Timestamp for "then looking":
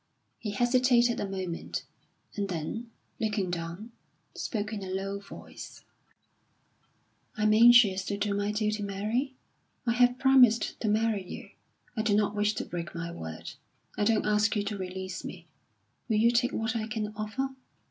2.49-3.51